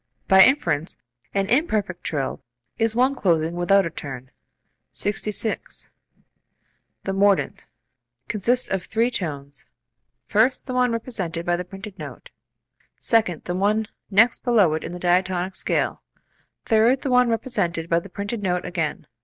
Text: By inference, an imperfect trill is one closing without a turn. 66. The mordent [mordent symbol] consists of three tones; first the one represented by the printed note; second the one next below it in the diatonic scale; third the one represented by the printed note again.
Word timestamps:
By 0.27 0.43
inference, 0.43 0.97
an 1.31 1.47
imperfect 1.47 2.03
trill 2.03 2.41
is 2.79 2.95
one 2.95 3.13
closing 3.13 3.53
without 3.53 3.85
a 3.85 3.91
turn. 3.91 4.31
66. 4.91 5.91
The 7.03 7.11
mordent 7.13 7.17
[mordent 7.19 7.59
symbol] 7.59 7.71
consists 8.27 8.67
of 8.67 8.85
three 8.85 9.11
tones; 9.11 9.67
first 10.25 10.65
the 10.65 10.73
one 10.73 10.91
represented 10.91 11.45
by 11.45 11.55
the 11.55 11.63
printed 11.63 11.99
note; 11.99 12.31
second 12.95 13.43
the 13.43 13.53
one 13.53 13.89
next 14.09 14.43
below 14.43 14.73
it 14.73 14.83
in 14.83 14.91
the 14.93 14.97
diatonic 14.99 15.53
scale; 15.53 16.01
third 16.65 17.01
the 17.03 17.11
one 17.11 17.29
represented 17.29 17.87
by 17.87 17.99
the 17.99 18.09
printed 18.09 18.41
note 18.41 18.65
again. 18.65 19.05